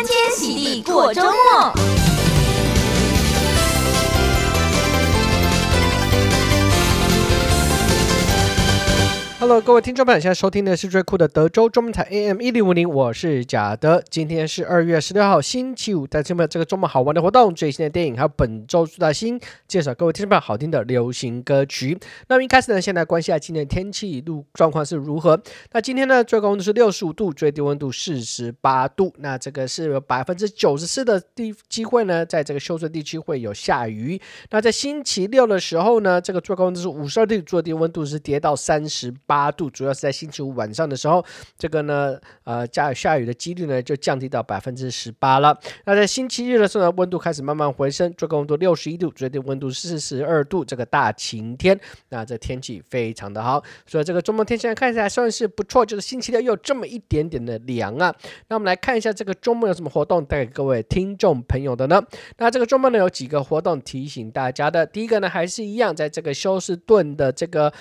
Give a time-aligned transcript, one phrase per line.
[0.00, 1.99] 欢天喜地过周末。
[9.40, 14.02] Hello，各位听众朋友，现在收听的是最酷的德州中文台 AM 一零五零，我是贾德。
[14.10, 21.98] 今天是二月十六号，星期五，带来这个周末好玩的活动、最新的电影，还有本周主打新介绍各位听众朋友好听的流行歌曲。
[22.28, 25.40] 那么一开始呢，先来关心一下今天的天气路状况是如何。
[25.72, 29.10] 那今天呢，最高温度是六十五度，最低温度四十八度。
[29.20, 34.20] 那这个是有百分之九十四的地机会呢，在这个休斯地区会有下雨。
[34.50, 39.10] 那在星期六的时候呢，这个最高温度是五十二度，最低温度是跌到三十。
[39.30, 41.24] 八度，主要是在星期五晚上的时候，
[41.56, 45.56] 这个呢，呃，下下雨的几率呢就降低到百分之十八了。
[45.84, 58.12] 那在星期日的时候呢，温度开始慢慢回升，最高温度六十一度，最低温度四十二度，这个大晴天，那这天气非常的好，所以这个周末天气看起来算是不错，就是星期六又有这么一点点的凉啊。
[58.48, 62.02] 那我们来看一下这个周末有什么活动带给各位听众朋友的呢？
[62.38, 67.72] 那这个周末呢有几个活动提醒大家的，第一个呢还是一样，在这个休斯顿的这个。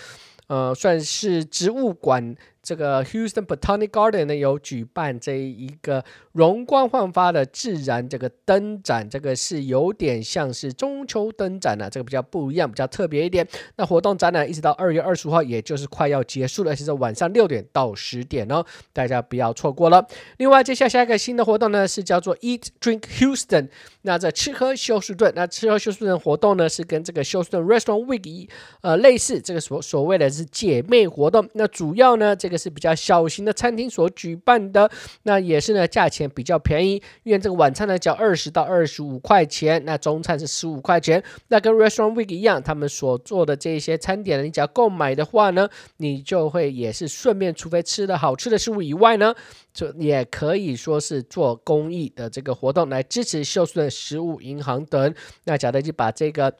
[0.50, 2.36] 呃，算是植物馆。
[2.69, 13.47] 这个 Houston Botanic Garden 呢有举办这一个容光焕发的自然这个灯展，这个是有点像是中秋灯展啊，这个比较不一样，比较特别一点。
[13.77, 20.07] 那活动展览一直到二月二十五号，也就是快要结束了，是在晚上六点到十点哦，大家不要错过了。
[20.37, 23.69] 另外，接下来下一个新的活动呢是叫做 Eat Drink Houston，
[24.03, 28.47] 那这吃喝休斯顿，那吃喝休斯顿活动呢是跟这个休斯顿 Restaurant Week
[28.81, 32.58] 呃类似，这个所所谓的是姐妹活动，那主要呢这个。
[32.59, 34.91] 是比较小型的餐厅所举办的，
[35.23, 49.33] 那也是呢，价钱比较便宜，因为这个晚餐呢只要二十到二十五块钱，那中餐是十五块钱，那跟 Restaurant Week 一样，他们所做的这些餐点呢，你只要购买的话呢，你就会也是顺便，除非吃的好吃的食物以外呢，
[49.73, 55.15] 就也可以说是做公益的这个活动来支持休斯顿食物银行等。
[55.45, 56.53] 那假的就把这个。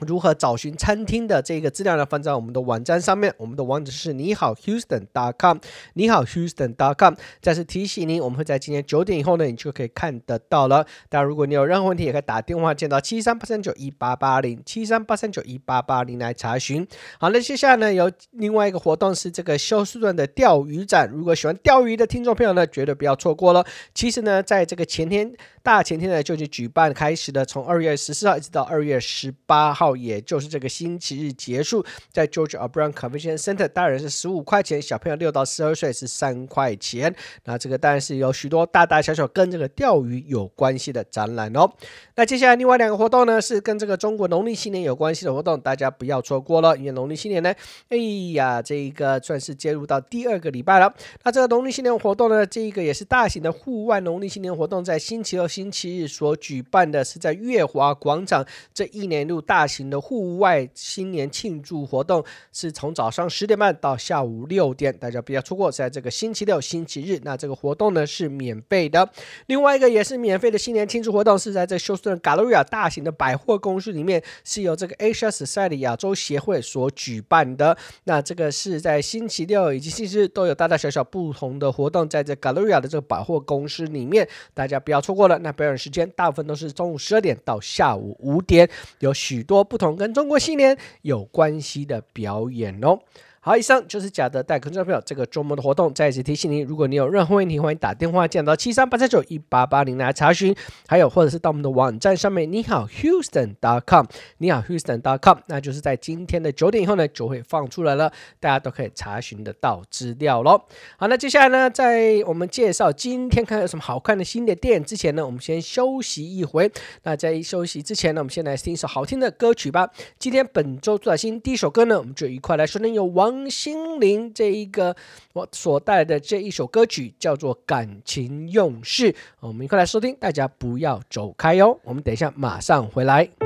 [0.00, 2.04] 如何找寻餐厅的这个资料呢？
[2.04, 5.58] 放在我们的网站上面，我们的网址是你好 Houston.com，
[5.94, 7.14] 你好 Houston.com。
[7.40, 10.86] 再次提醒您，我们会在今天九点以后呢，你就可以看得到了。
[11.08, 16.86] 当然，如果你有任何问题，也可以打电话见到七三八三九一八八零七三八三九一八八零来查询。
[17.18, 21.08] 好，那接下来呢，有另外一个活动是这个休斯顿的钓鱼展。
[21.10, 23.64] 如果喜欢钓鱼的听众朋友呢，绝对不要错过了。
[23.94, 25.32] 其实呢，在这个前天。
[25.64, 32.68] 大前天呢就已经举办开始了，从二月十四号一直到二月十八号，也就是这个星期日结束，在 George R.
[32.68, 37.12] Brown Convention Center，大人是十五块钱，小朋友六到十二岁是三块钱。
[37.44, 41.72] 那这个当然是有许多大大小小跟这个钓鱼有关系的展览哦。
[42.14, 47.54] 那接下来另外两个活动呢，是跟这个中国农历新年有关系的活动，大家不要错过了，因为农历新年呢，
[47.88, 47.96] 哎
[48.34, 50.94] 呀，这一个算是进入到第二个礼拜了。
[51.22, 55.44] 那这个农历新年活动呢，这一个也是大型的户外农历新年活动，在星期二。
[55.54, 65.72] 星期日所举办的是在月华广场，这一年度大型的户外新年庆祝活动，是从早上十点半到下午六点，大家不要错过。
[65.72, 69.10] 在这个星期六、星期日，那这个活动呢是免费的。
[69.46, 77.76] 另外一个也是免费的新年庆祝活动，是在这休斯顿 Galleria 大型的百货公司里面，是由这个 Asia Society 亚洲协会所举办的。
[78.04, 85.38] 那这个是在星期六以及星期日都有大大小小不同的活动，在这 Galleria 的这个百货公司里面，大家不要错过了。
[85.38, 88.68] 那表演时间大部分都是中午十二点到下午五点，
[89.00, 92.98] 有许多不同跟中国新年有关系的表演哦。
[93.46, 95.92] 好，以上就是贾德带观众朋友这个周末的活动。
[95.92, 100.56] 再一次提醒您，如果你有任何问题，欢迎打电话进到七三八三九一八八零来查询。
[100.88, 104.06] 还有，或者是到我们的网站上面，你好 Houston dot com，
[104.38, 108.10] 你好 Houston dot com，那就是在今天的九点以后呢，就会放出来了，
[108.40, 110.62] 大家都可以查询得到资料喽。
[110.96, 116.72] 好，那接下来呢，在我们介绍今天看有什么好看的新的电影之前呢，我们先休息一回。
[117.02, 119.90] 那在休息之前呢，我们先来听一首好听的歌曲吧。
[120.18, 123.33] 今天本周最新第一首歌呢，我们就一块来说听有王。
[123.34, 124.94] 王心凌这一个
[125.32, 133.43] 我所带来的这一首歌曲叫做《感情用事》，我们一块来收听，大家不要走开哟，我们等一下马上回来。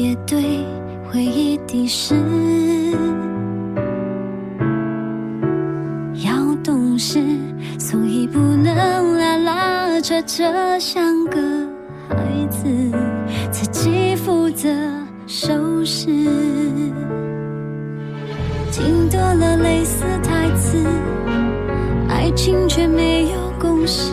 [0.00, 0.64] 别对
[1.10, 2.14] 回忆敌视，
[6.24, 7.20] 要懂事，
[7.80, 11.40] 所以不能拉拉扯扯，像个
[12.08, 12.16] 孩
[12.48, 12.68] 子，
[13.50, 14.68] 自己负责
[15.26, 16.06] 收拾。
[18.70, 20.78] 听多了类似台词，
[22.08, 24.12] 爱情却没有共识，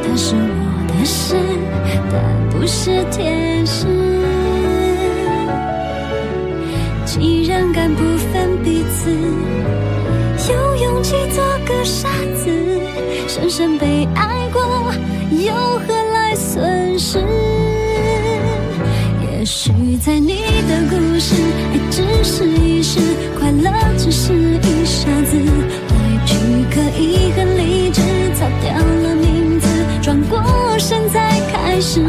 [0.00, 1.34] 他是我的事，
[2.08, 4.21] 但不是天使。
[7.14, 9.10] 既然敢不分彼此，
[10.50, 12.08] 有勇气做个傻
[12.42, 12.50] 子，
[13.28, 14.62] 深深被爱过，
[15.30, 17.18] 又何来损失？
[19.20, 19.70] 也许
[20.02, 20.36] 在你
[20.66, 21.34] 的故事，
[21.74, 22.98] 爱只是一时，
[23.38, 26.34] 快乐只是一下子，来去
[26.70, 28.00] 可以很理智，
[28.36, 29.68] 擦掉了名字，
[30.00, 30.42] 转过
[30.78, 31.20] 身再
[31.52, 32.00] 开始。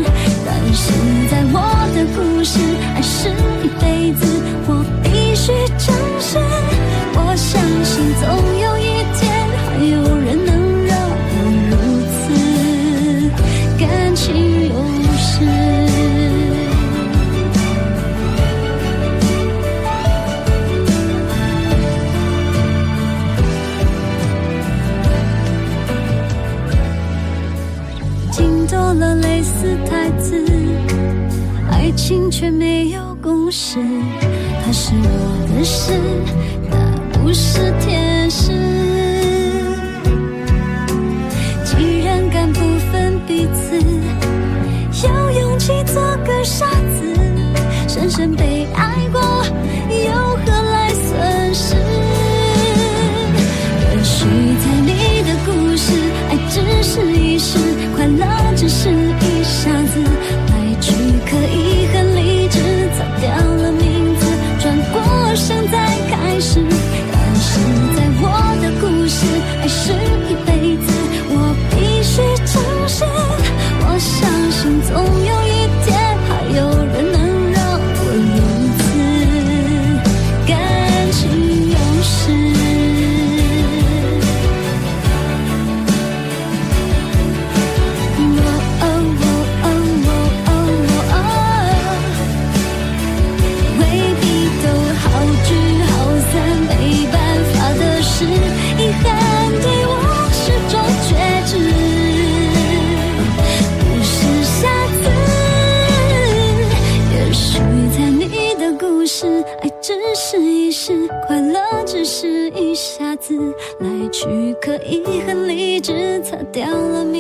[0.46, 0.94] 但是
[1.30, 1.60] 在我
[1.94, 2.58] 的故事，
[2.96, 3.28] 爱是
[3.64, 4.26] 一辈子，
[4.66, 4.83] 我
[5.46, 6.40] 去证实
[7.16, 8.24] 我相信总
[8.62, 9.22] 有一天
[9.58, 11.36] 还有人能让我
[11.70, 11.72] 如
[12.14, 12.16] 此
[13.78, 14.24] 感情
[14.70, 14.74] 用
[15.18, 15.34] 事。
[28.32, 30.42] 听多了类似台词
[31.70, 33.78] 爱情却没有公式
[35.86, 36.43] 是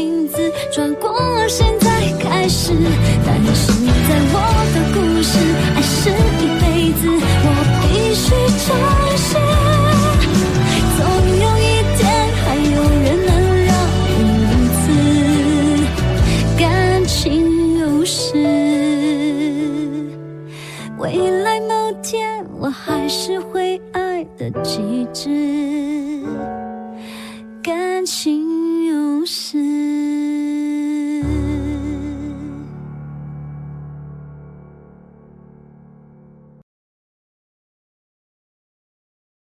[0.03, 1.11] 影子，转过
[1.47, 1.89] 现在
[2.19, 2.73] 开始。
[3.25, 4.35] 但是在我
[4.73, 5.33] 的故事，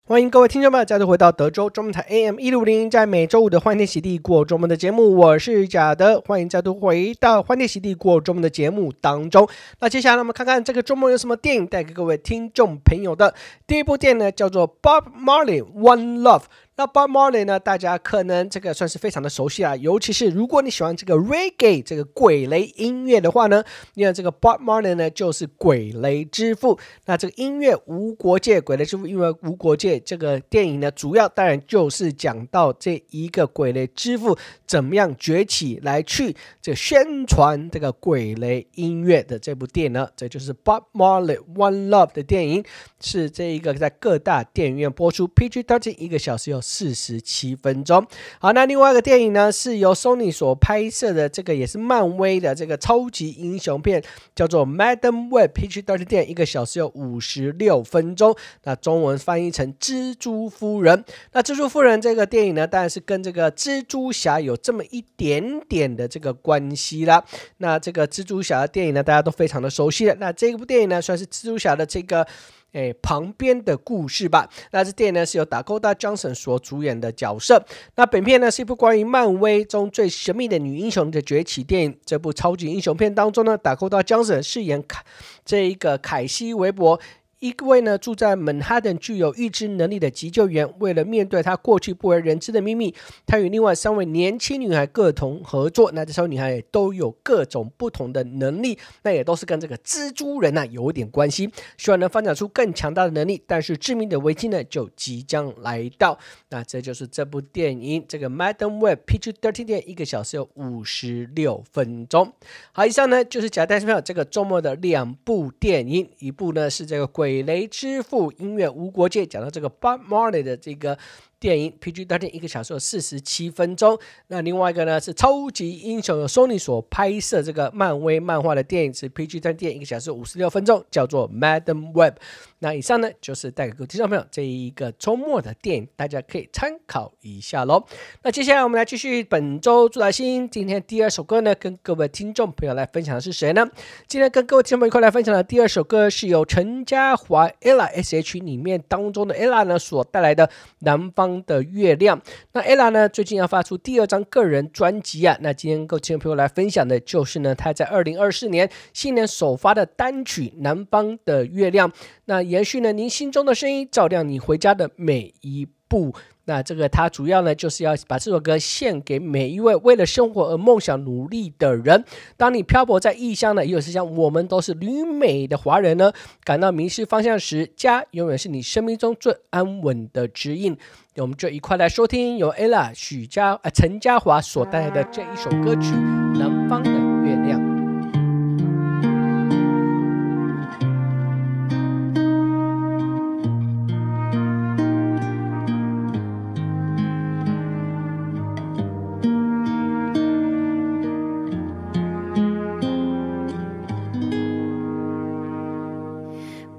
[0.09, 9.47] 欢迎各位听众们再度回到德州中文台 AM 一六零，在每周五的欢天喜地过周末的节目，我是假的，欢迎再度回到欢天喜地过周末的节目当中。
[9.81, 13.35] 那接下来我们看看这个周末有什么电影带给各位听众朋友的。
[13.67, 16.45] 第一部电影呢，叫做 Bob Marley One Love。
[16.79, 17.59] 那 Bob Marley 呢？
[17.59, 23.61] 大家可能这个算是非常的熟悉啊，尤其是如果你喜欢这个 Reggae 这个鬼雷音乐的话呢，
[23.95, 26.79] 因为这个 Bob Marley 呢就是鬼雷之父。
[27.05, 42.63] 那这个音乐无国界，鬼雷之父，因为无国界这个电影呢，主要当然就是讲到这一个鬼雷之父怎么样崛起来去这宣传这个鬼雷音乐的这部电影呢，这就是 Bob Marley One Love 的电影，
[43.01, 46.61] 是这一个在各大电影院播出，PG-13 一个小时有。
[46.69, 48.05] 四十七分钟。
[48.37, 54.03] 好，那另外一个电影呢，是由 Sony 所拍摄的，这个也是漫威的这个超级英雄片，
[54.35, 58.35] 叫做《Madam Web》PG-13 电影，一个小时有五十六分钟。
[58.65, 60.95] 那中文翻译成《蜘蛛夫人》。
[61.31, 67.23] 那《蜘蛛夫人》这个电影呢，当然是跟这个蜘蛛侠有这么一点点的这个关系啦。
[67.57, 70.15] 那这个蜘蛛侠的电影呢，大家都非常的熟悉了。
[70.19, 72.27] 那这部电影呢，算是蜘蛛侠的这个。
[72.73, 74.47] 诶，旁边的故事吧。
[74.71, 77.65] 那这电影呢，是由 Dakota Johnson 所主演的角色。
[77.95, 81.97] 那本片呢，是一部关于漫威中最神秘的女英雄的崛起电影。
[82.05, 85.03] 这部超级英雄片当中呢，Dakota Johnson 饰演凯
[85.43, 86.99] 这一个凯西·韦伯。
[87.39, 92.93] 一位呢住在曼哈顿具有预知能力的急救员，为了面对他过去不为人知的秘密，
[93.25, 95.89] 他与另外三位年轻女孩共同合作。
[95.93, 103.41] 那这三位女孩也都有各种不同的能力，那也都是跟这个蜘蛛人呐、有点关系，希望能发展出更强大的能力。
[103.47, 106.19] 但是致命的危机呢就即将来到。
[106.49, 112.33] 那这就是这部电影，这个 Madam Web PG-13 电影，一个小时有五十六分钟。
[112.73, 117.28] 好，以上呢就是假带票这个周末的两部电影，一部呢是这个鬼。
[117.43, 120.97] 《雷之父》音乐无国界，讲到这个 Bob Marley 的这个。
[121.39, 123.97] 电影 PG-13 一个小时四十七分钟。
[124.27, 132.15] 那另外一个呢是超级英雄，由 Sony 所拍摄这个漫威漫画的电影是 PG-13 电影一个小时五十六分钟，叫做 Madam Web。
[132.61, 137.85] 那以上呢就是带给各位听众朋友这一个周末的电影，大家可以参考一下喽。
[138.23, 140.49] 那接下来我们来继续本周主打新。
[140.49, 143.65] 今天第二首歌呢，跟各位听众朋友来分享的是谁呢？
[144.07, 150.45] 今天跟各位听众朋友一块来分享的第二首歌是由陈嘉华 Ella S.H 里面当中的 Ella 呢所带来的
[150.79, 152.21] 《南方》的月亮，
[152.53, 153.07] 那 Ella 呢？
[153.09, 155.37] 最近要发出第二张个人专辑啊。
[155.41, 161.89] 那今天跟听众朋友来分享的就是呢，他在二零二四年新年首发的单曲《南方的月亮》。
[162.25, 166.13] 那延续呢，您心中的声音，照亮你回家的每一步。
[166.49, 172.03] 那这个他主要呢，就是要把这首歌献给每一位为了生活而梦想努力的人。
[172.37, 176.11] 当你漂泊在异乡呢，也有是像我们都是旅美的华人呢，
[176.43, 180.75] 感到迷失方向时，家永远是你生命中最安稳的指引。
[181.17, 185.91] 我们就一块来收听由 Ella 许家呃陈嘉华所带来的这一首歌曲
[186.39, 186.89] 《南方的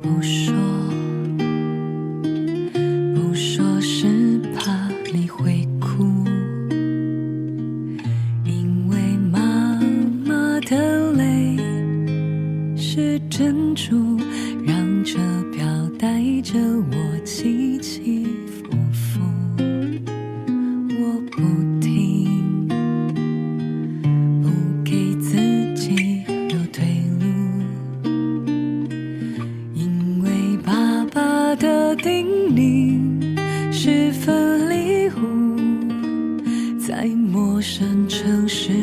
[0.02, 0.59] 不说。
[37.00, 38.79] 在陌生城市。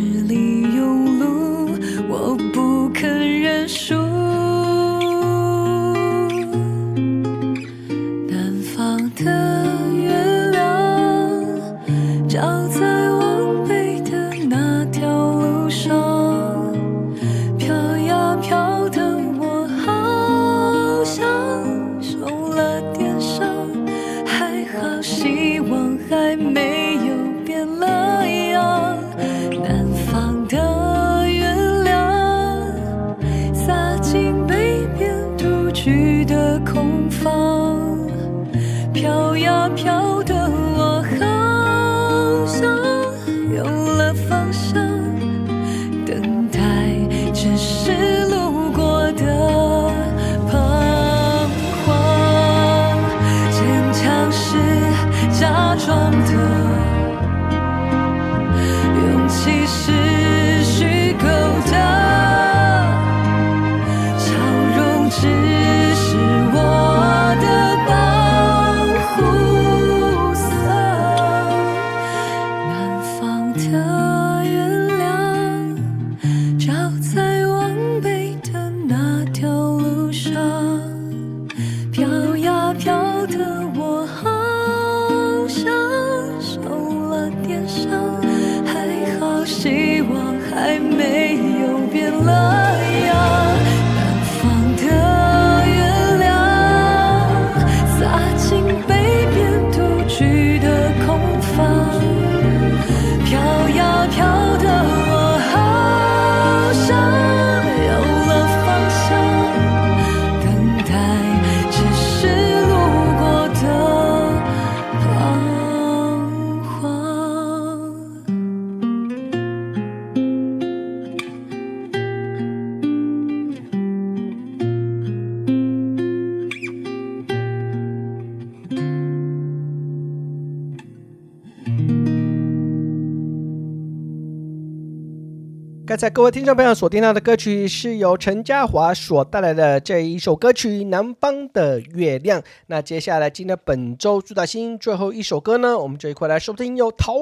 [135.88, 142.41] 刚才各位听众朋友所听到的歌曲，是由陈嘉华所带来的这一首歌曲《南方的月亮》。
[142.65, 146.75] 那接下来，今天本周主打新最后一首歌呢，我们就一块来收听。
[146.75, 147.13] 有陶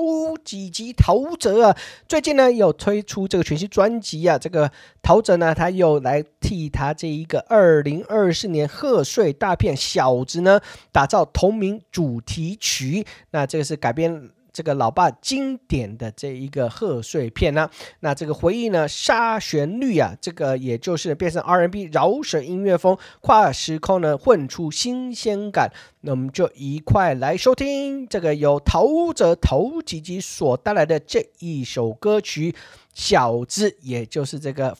[0.43, 4.71] 吉吉陶喆啊，最近呢有推出这个全新专辑啊，这个
[5.03, 10.59] 陶喆呢，他又来替他这一个二零二四年贺岁大片《小子》呢
[10.91, 13.05] 打造同名主题曲。
[13.29, 14.31] 那这个是改编。
[14.55, 17.69] 这个老爸经典的这一个贺岁片呢，
[17.99, 25.69] 那这个回忆呢，杀旋律啊，这个也就是变成 R&B 饶舌音乐风，跨时空呢混出新鲜感。
[25.99, 32.51] 那我们就一块来收听这个由陶喆陶吉吉所带来的这一首歌曲
[32.93, 34.77] 《小子》，也就是这个。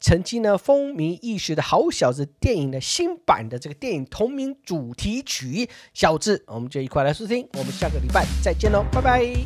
[0.00, 7.48] 曾经呢风靡一时的好小子电影的新版的这个电影同名主题曲《小子》，我们就一块来收听。
[7.54, 9.36] 我们下个礼拜再见喽，拜拜。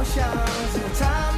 [0.00, 0.24] 我想
[0.72, 1.29] 是他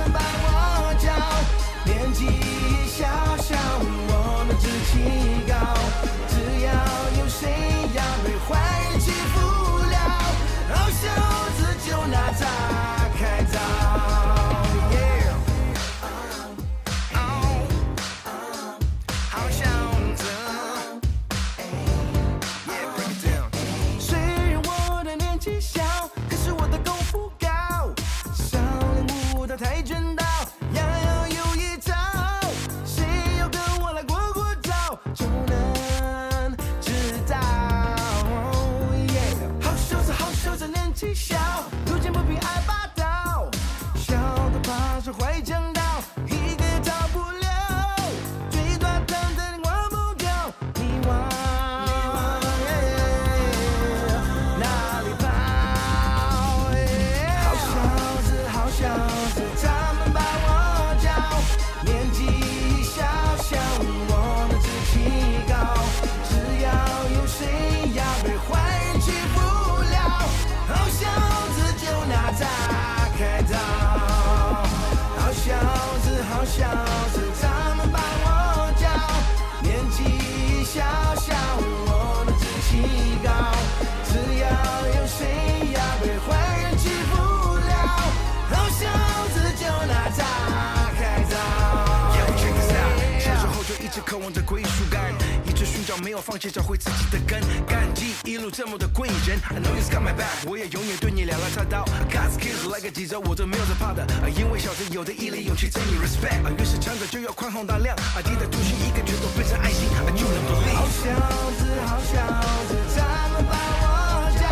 [94.12, 95.10] 渴望着归属感，
[95.46, 99.40] 一直寻找没有放弃找回自己的根，感激一路这么的贵人。
[99.48, 101.82] I know you got my back，我也永远对你两肋插刀。
[102.12, 110.68] God's kids like a DJ，我都没有在怕的，因为小子有的毅力勇气在你 respect，越是强者就要宽宏大量，啊，低的东西一个拳头变成爱心，啊，就能独立。
[110.76, 111.08] 好小
[111.56, 112.20] 子，好小
[112.68, 113.00] 子，怎
[113.32, 114.44] 么把我教？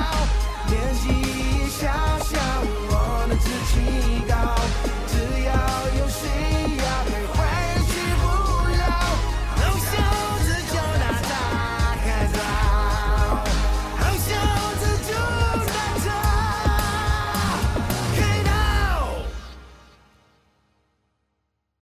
[0.73, 1.85] 年纪小
[2.25, 2.41] 小，
[2.89, 3.45] 我能自
[3.77, 4.60] 己高。